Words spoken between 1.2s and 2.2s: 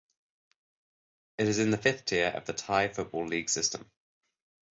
It is in the fifth